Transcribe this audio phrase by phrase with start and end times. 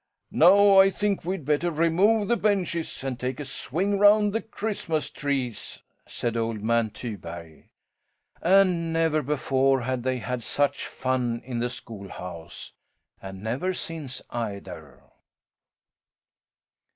[0.31, 5.11] "Now I think we'd better remove the benches and take a swing round the Christmas
[5.11, 7.65] trees," said old man Tyberg.
[8.41, 12.71] And never before had they had such fun in the schoolhouse,
[13.21, 15.03] and never since, either.